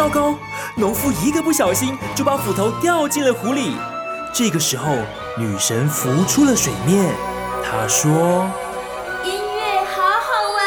[0.00, 0.34] 糟糕！
[0.78, 3.76] 农夫一个不小心就把斧头掉进了湖里。
[4.32, 4.96] 这个时候，
[5.36, 7.14] 女神浮出了水面。
[7.62, 8.50] 她说
[9.22, 10.64] ：“音乐好好玩。”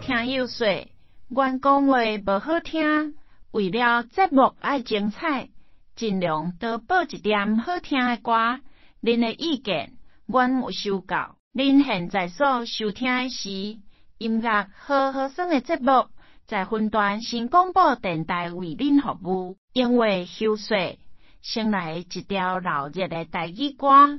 [0.00, 0.86] 听友说，
[1.28, 3.16] 阮讲话不好听，
[3.50, 5.48] 为了节目爱精彩，
[5.96, 8.60] 尽量多播一点好听的歌。
[9.00, 9.94] 您的意见，
[10.26, 11.34] 阮有收到。
[11.52, 13.78] 您现在所收听的是
[14.18, 16.06] 音乐好好声的节目，
[16.46, 19.58] 在分段新广播电台为您服务。
[19.74, 20.98] 因为休息，
[21.42, 24.18] 先来一条老热的台语歌，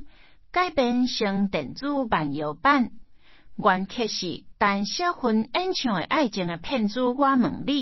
[0.52, 2.92] 改编成电子慢摇版。
[3.56, 7.80] 原曲是陈小芬演唱的爱情的骗子，我问你。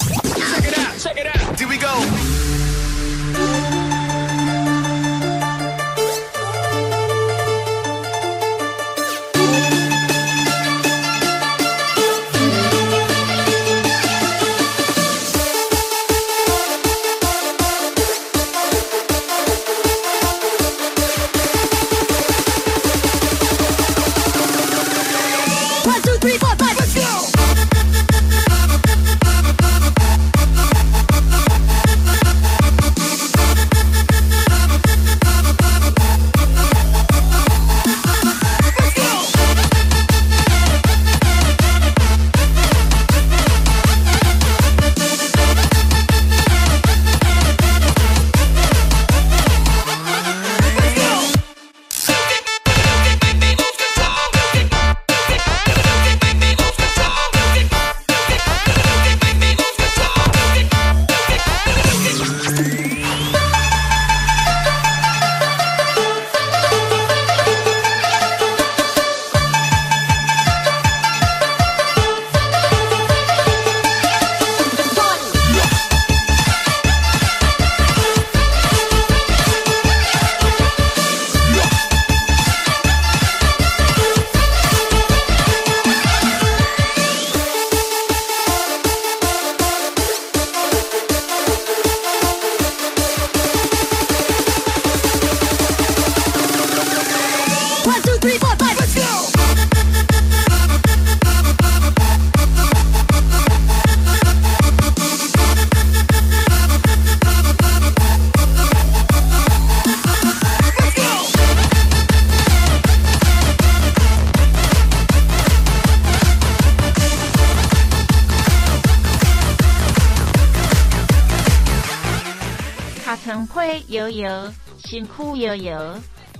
[124.97, 125.95] 身躯摇摇，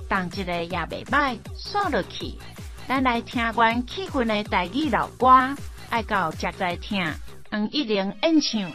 [0.09, 2.33] 同一个也袂歹，煞落去。
[2.87, 5.27] 咱来听关气氛的台语老歌，
[5.91, 7.05] 爱到才在听，
[7.51, 8.71] 黄一玲演唱。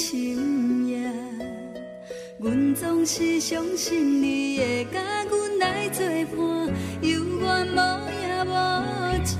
[0.00, 1.10] 深夜，
[2.38, 6.38] 阮总是相信你会甲阮来作伴，
[7.02, 7.10] 有
[7.40, 7.78] 缘无
[8.14, 8.54] 影无
[9.24, 9.36] 迹。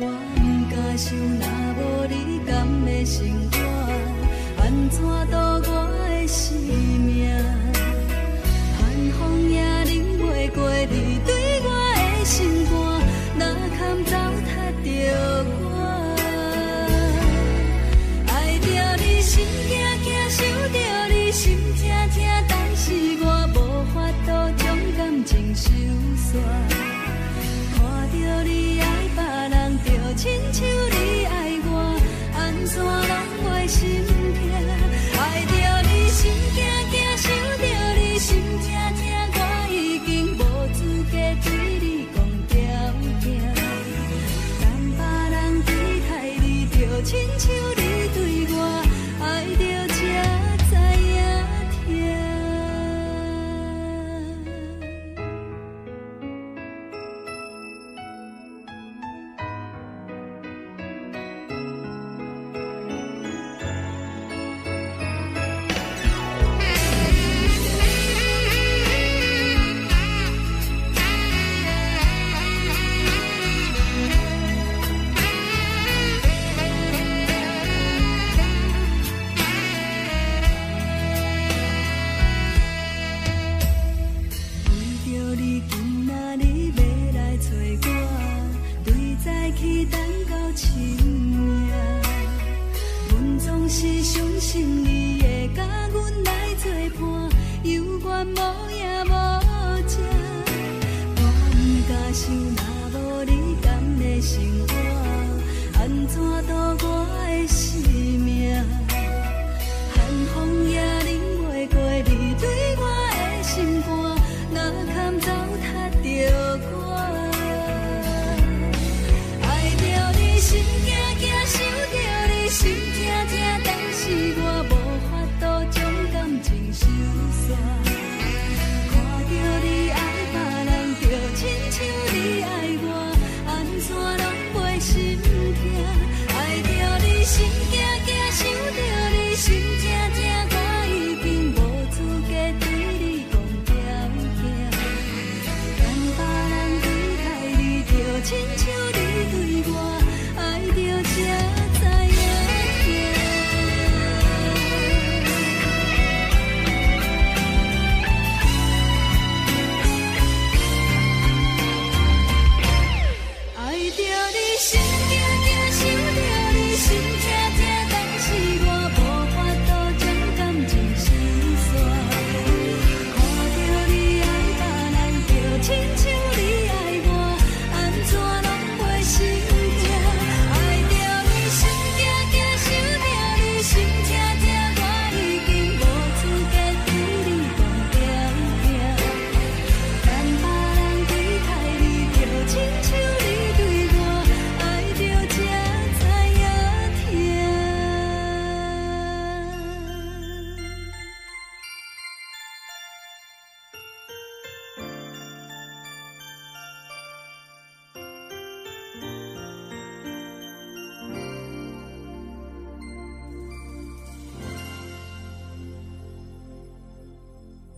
[0.00, 0.02] 我
[0.34, 0.36] 不
[0.74, 1.46] 敢想，若
[1.78, 3.56] 无你，甘会生活？
[4.64, 4.98] 安怎
[5.30, 5.34] 度
[5.70, 5.70] 我
[6.10, 6.58] 的生
[7.06, 7.30] 命？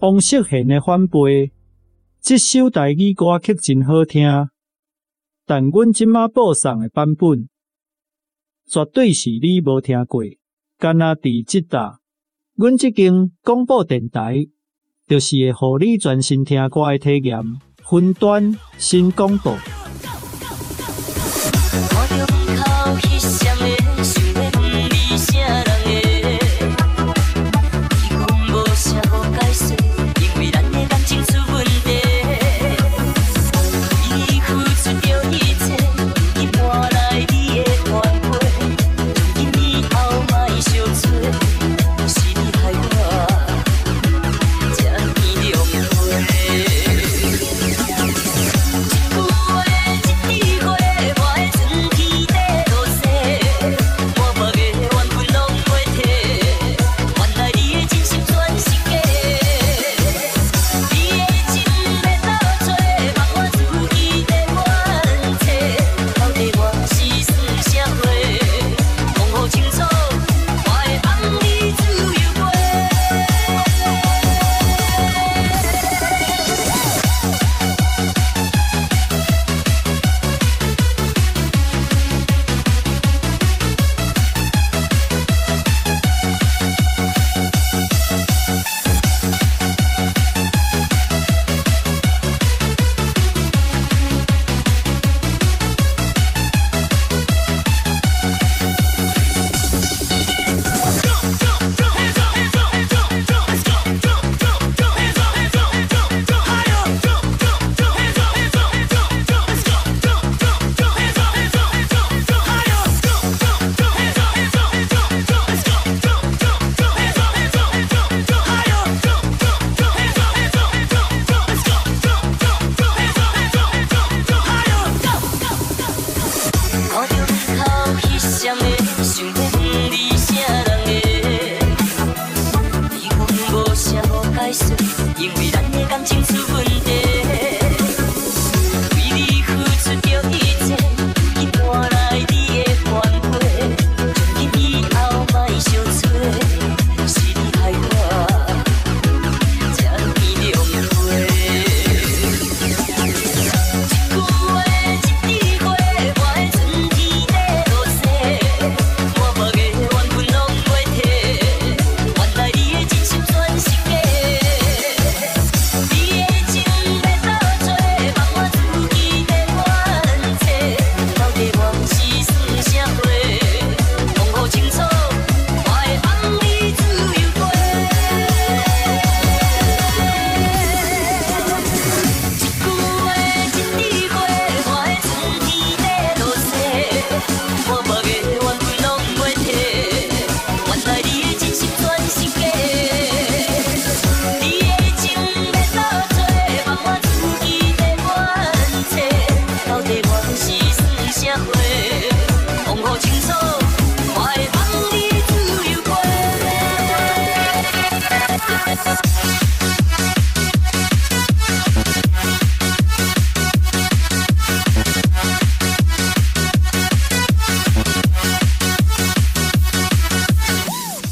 [0.01, 1.51] 王式贤的反背，
[2.21, 4.49] 这首台语歌曲真好听，
[5.45, 7.49] 但阮即卖播送的版本，
[8.65, 10.23] 绝对是你无听过。
[10.79, 11.99] 敢若伫即搭，
[12.55, 14.47] 阮即间广播电台，
[15.09, 17.43] 就是会互你专心听歌的体验。
[17.79, 19.57] 分段新广播。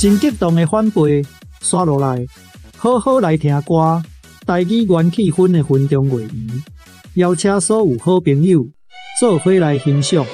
[0.06, 1.26] 真激动的反背，
[1.60, 2.24] 刷落来，
[2.76, 4.00] 好好来听歌，
[4.44, 6.62] 带起元气氛的分钟月圆，
[7.14, 8.64] 邀请所有好朋友
[9.18, 10.24] 做伙来欣赏。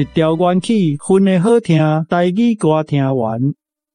[0.00, 1.78] 一条元气分的好听
[2.08, 3.40] 台语歌听完，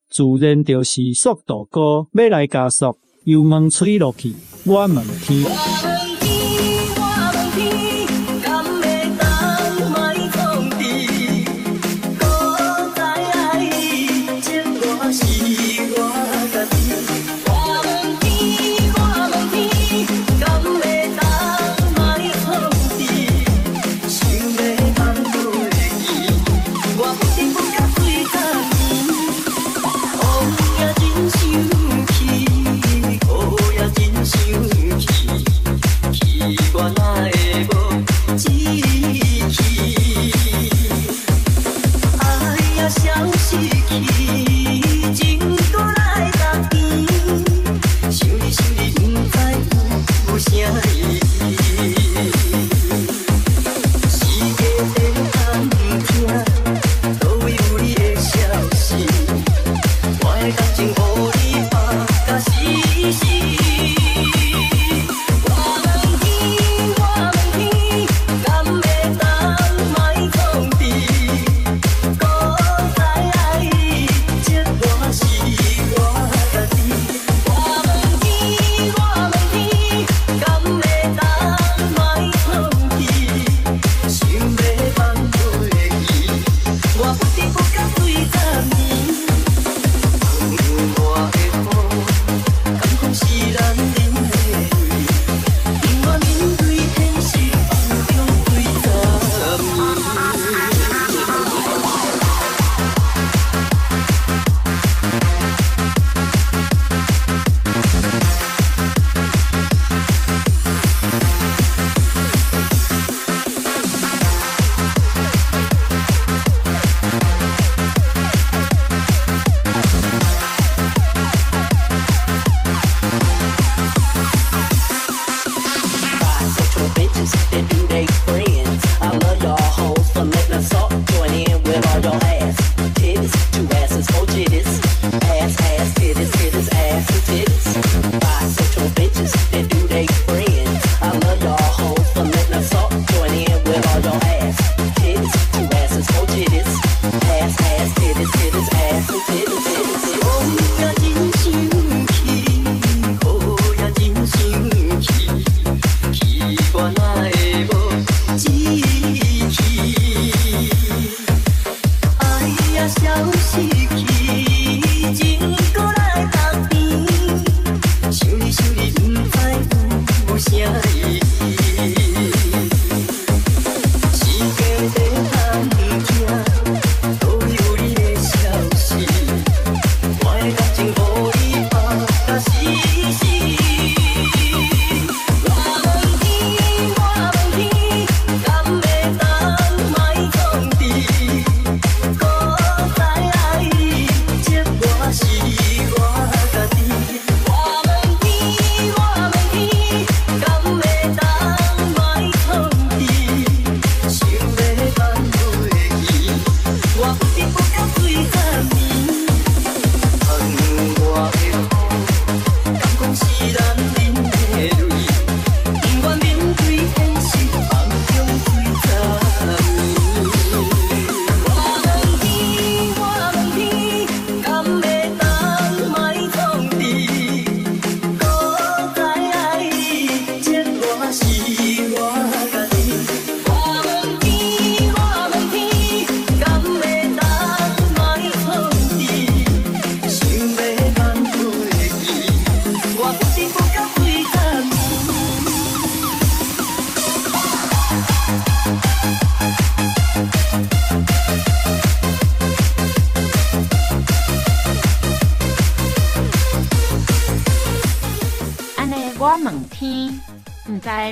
[0.09, 4.95] 自然就是速度歌，要来加速，油门吹落去，我问
[5.25, 5.92] 天。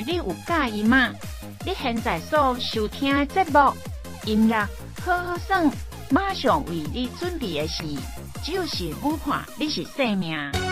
[0.00, 1.10] 你有介意吗？
[1.64, 3.72] 你现在所收听的节目
[4.24, 4.66] 音乐
[5.04, 5.70] 好好生，
[6.10, 7.84] 马上为你准备的是，
[8.42, 10.71] 就是武汉，你是生命。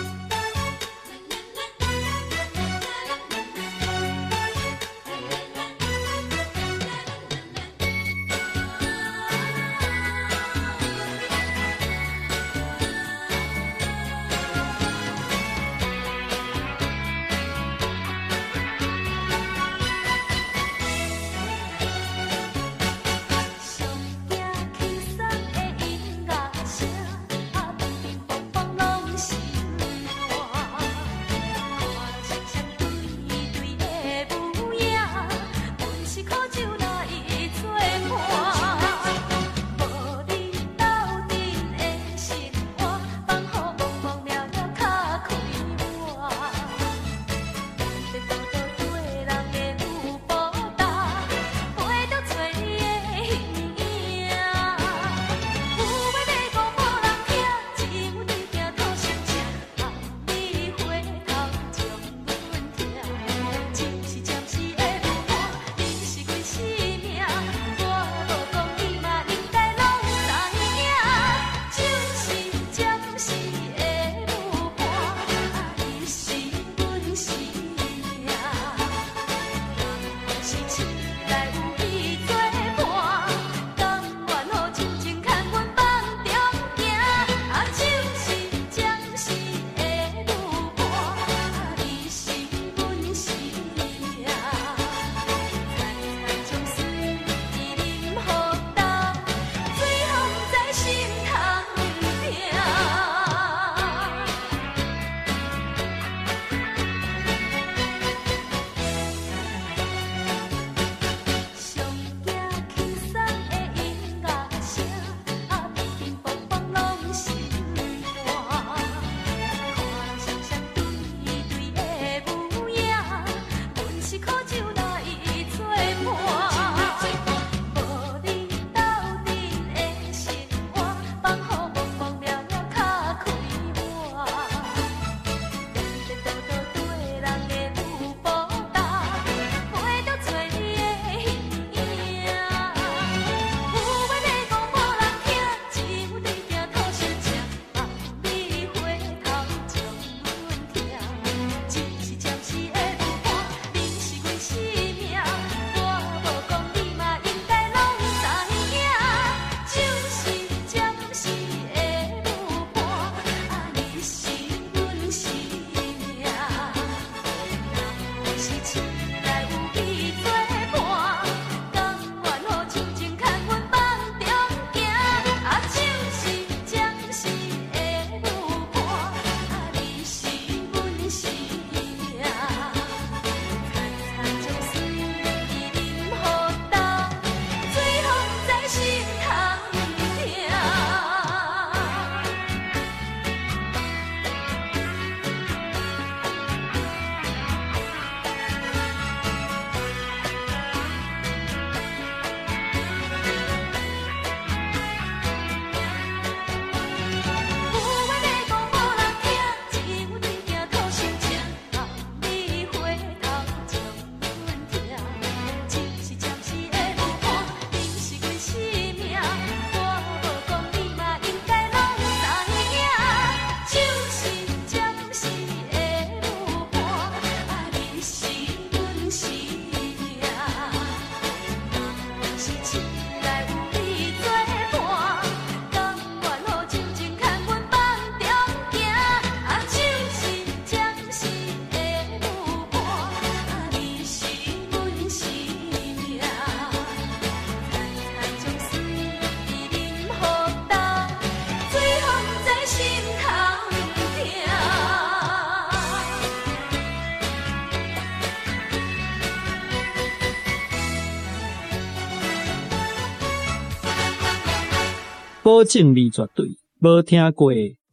[265.51, 266.47] 保证你绝对
[266.81, 267.53] 无听过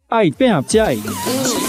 [0.09, 1.66] 爱拼才会赢。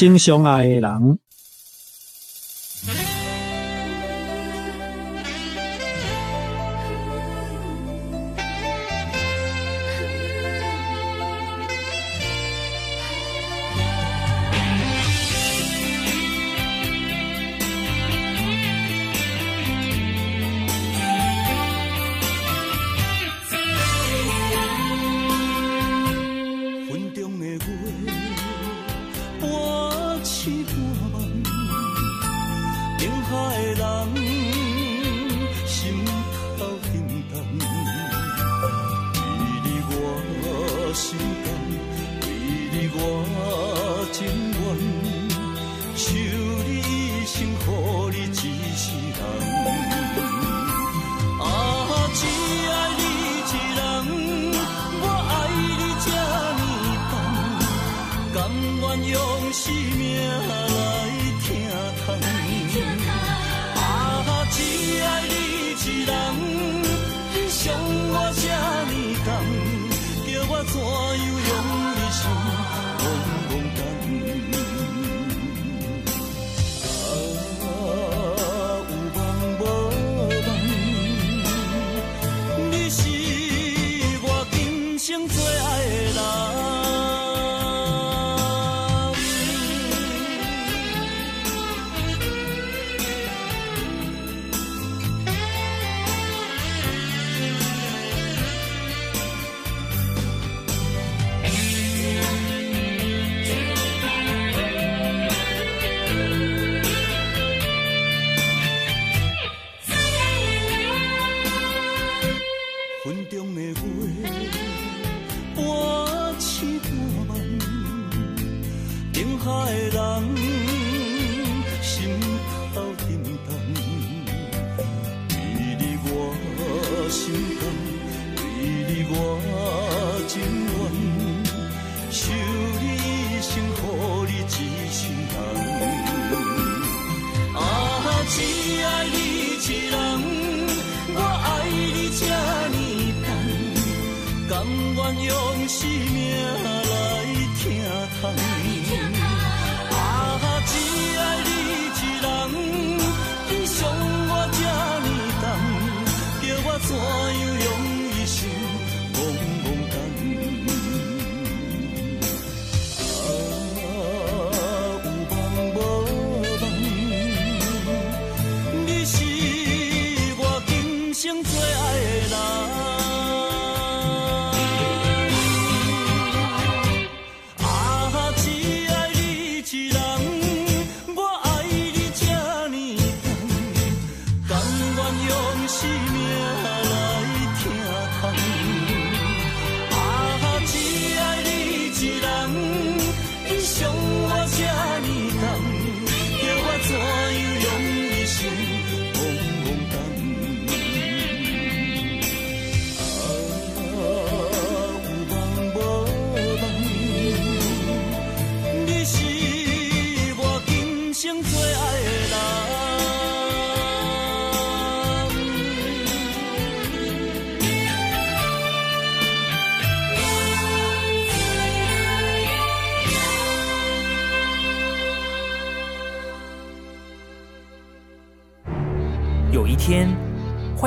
[0.00, 1.18] 生相爱的人。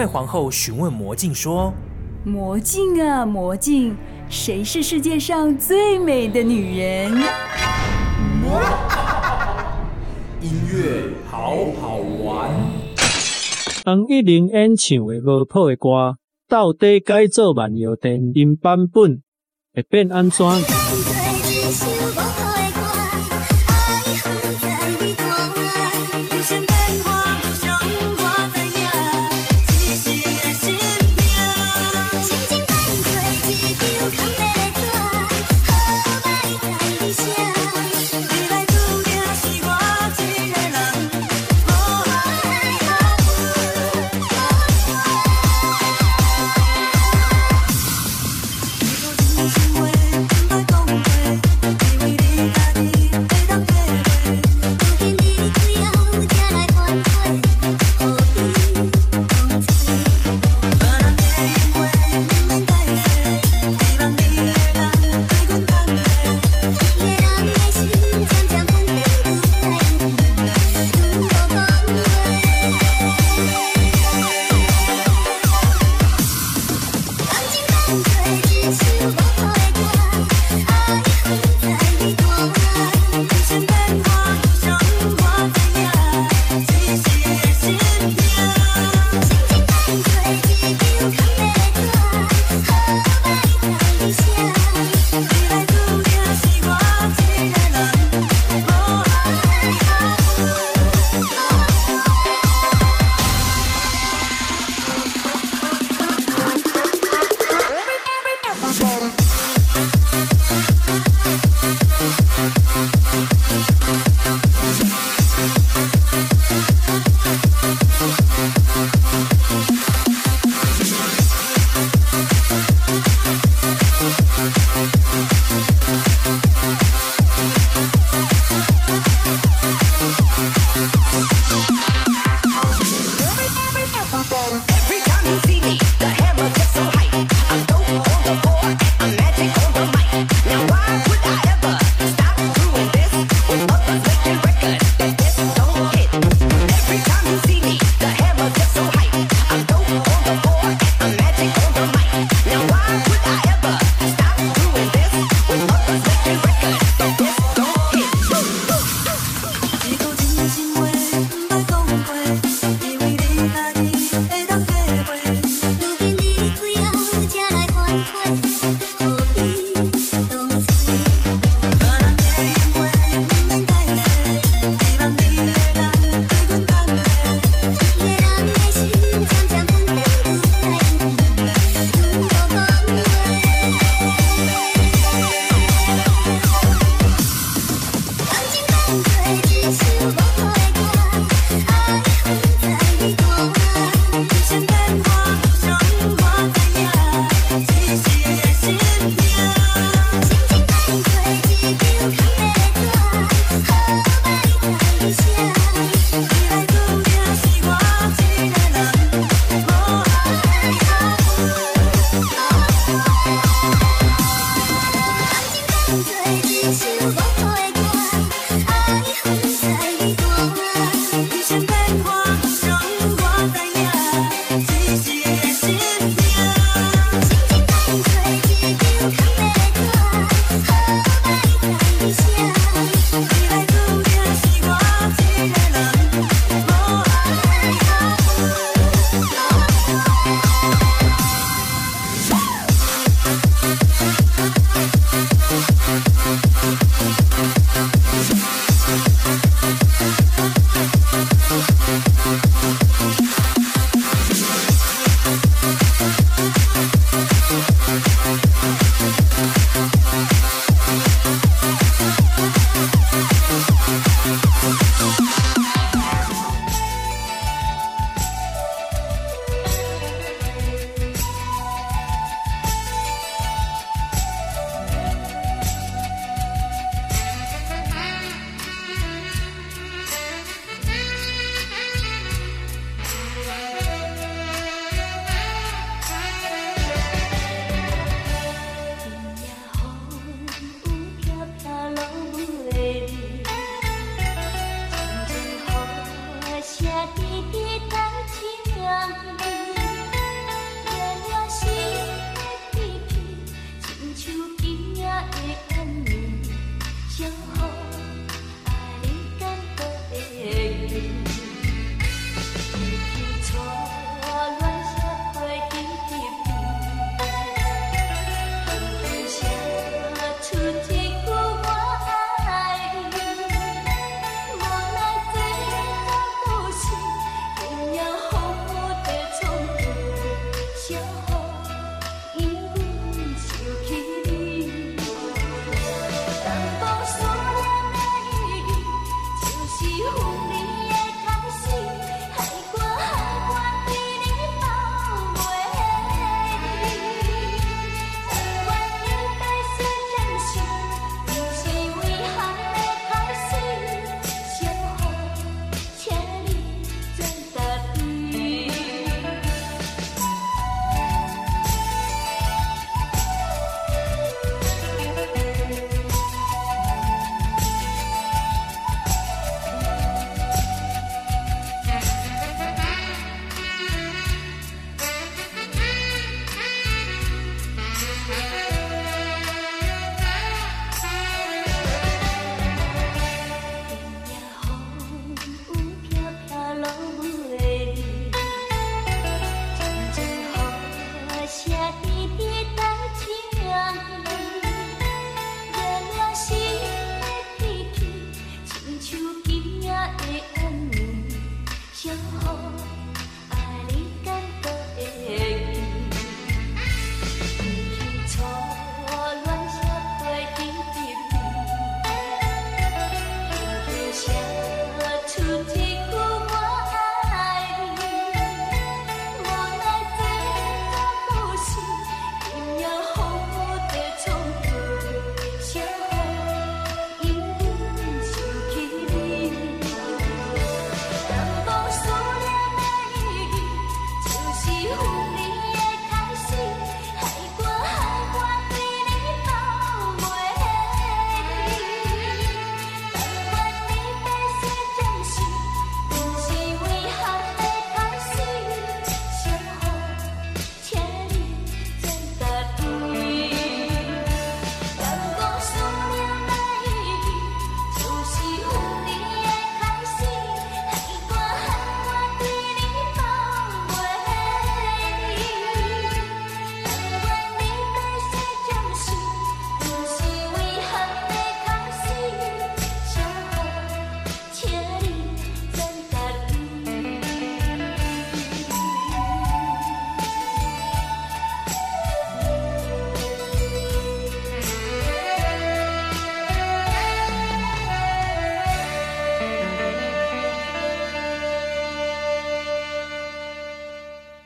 [0.06, 1.74] 皇后询问魔镜说
[2.26, 3.96] ：“魔镜啊，魔镜，
[4.30, 7.12] 谁是世界上最美的女人？”
[10.42, 12.50] 音乐好好玩。
[13.84, 19.22] 当一玲演唱的无谱的歌，到底改做漫游电音版本
[19.74, 20.46] 会变安怎？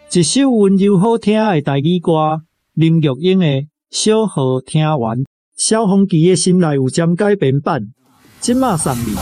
[0.10, 2.42] 一首温柔好听的台语歌，
[2.74, 3.46] 林玉英的
[3.92, 5.20] 《小号听完》，
[5.56, 7.90] 萧煌奇的心内有针改编版，
[8.40, 9.16] 即马送你。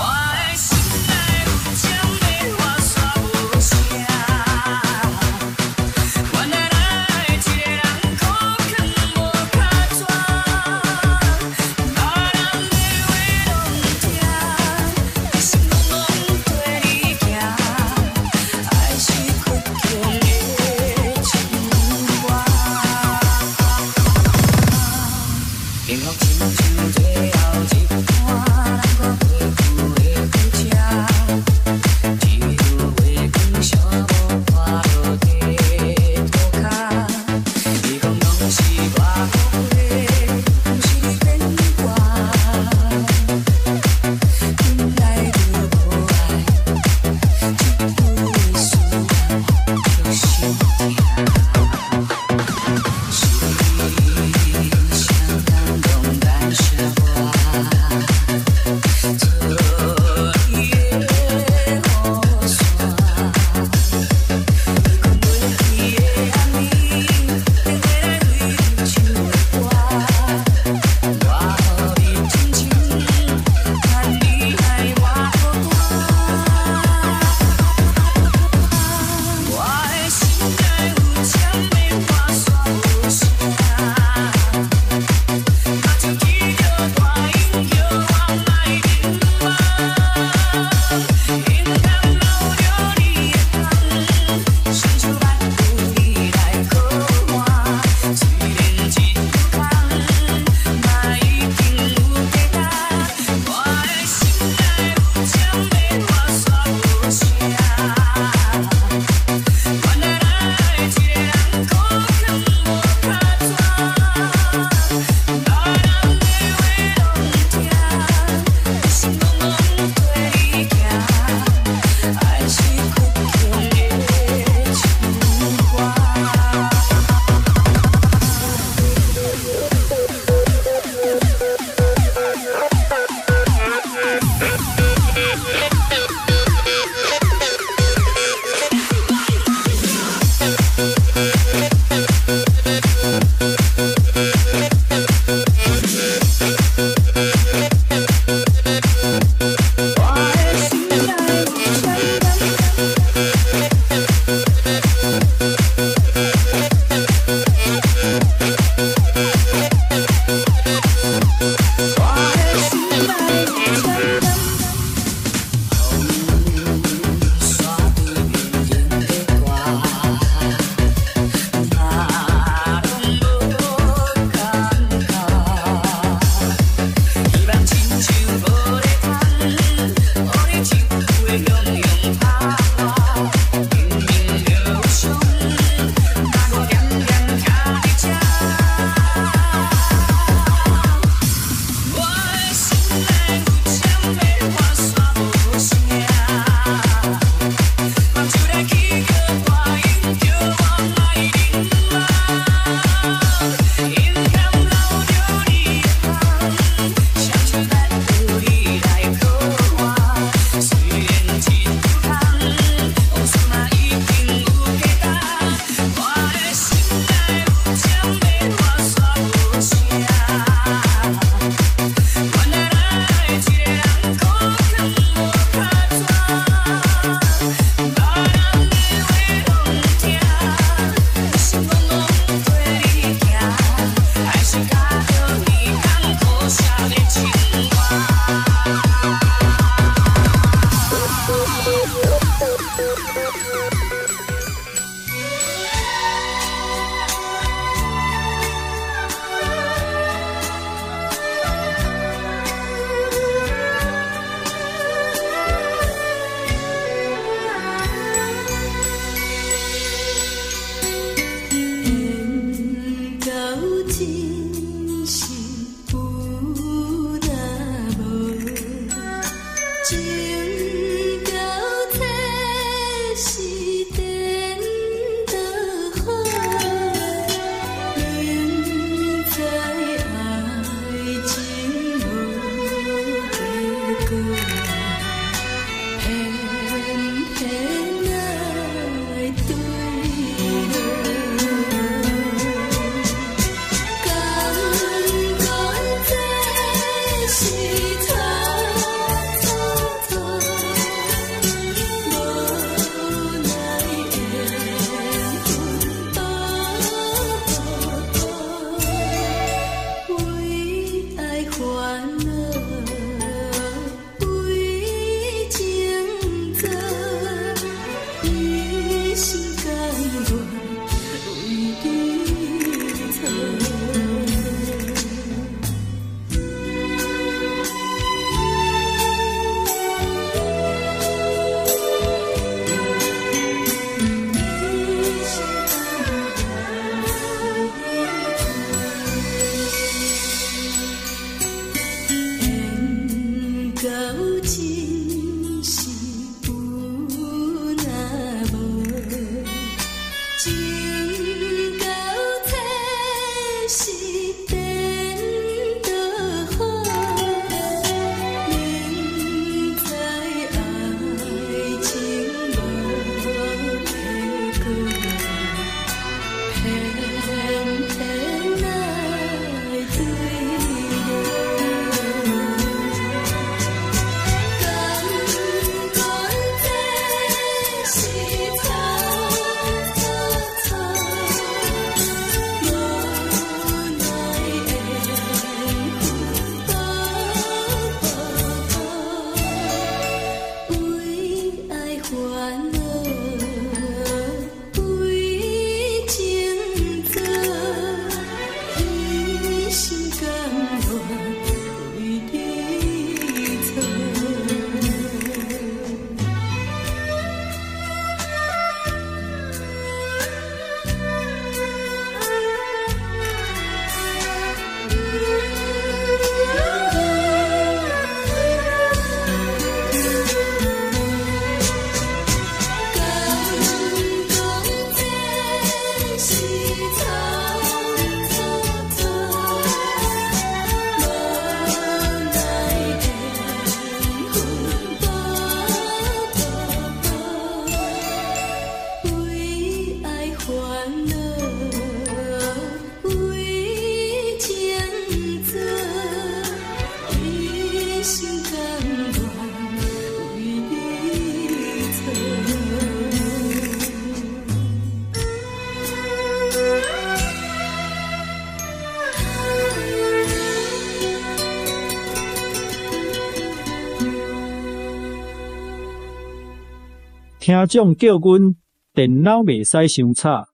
[467.46, 468.56] 听众叫阮
[468.92, 470.48] 电脑袂使伤吵，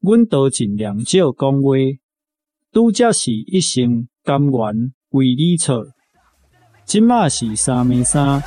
[0.00, 1.76] 阮都尽量少讲话。
[2.72, 5.84] 拄则是一生甘愿为你错，
[6.86, 8.42] 即马是三明三。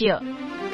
[0.00, 0.69] 惜。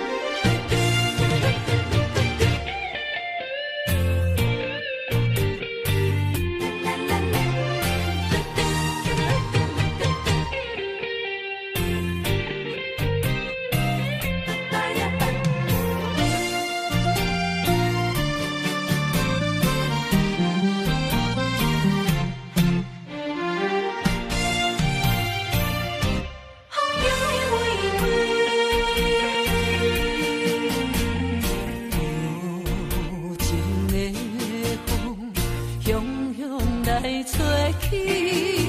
[37.25, 38.66] 吹去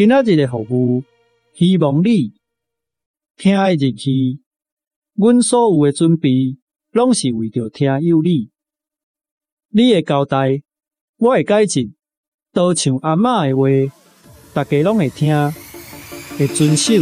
[0.00, 1.04] 今仔日的服务，
[1.52, 2.32] 希望你
[3.36, 4.40] 听的进去，
[5.12, 6.56] 阮所有的准备，
[6.92, 8.48] 拢是为着听有你。
[9.68, 10.62] 你的交代，
[11.18, 11.94] 我会改进，
[12.50, 13.94] 都像阿嬷的话，
[14.54, 15.34] 大家拢会听，
[16.38, 16.94] 会遵守。